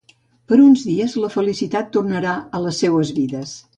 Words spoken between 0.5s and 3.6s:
Per uns dies, la felicitat tornarà a les seues vides.